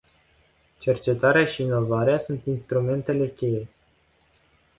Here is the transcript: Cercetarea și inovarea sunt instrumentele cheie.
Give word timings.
Cercetarea 0.77 1.45
și 1.45 1.61
inovarea 1.61 2.17
sunt 2.17 2.45
instrumentele 2.45 3.29
cheie. 3.29 3.67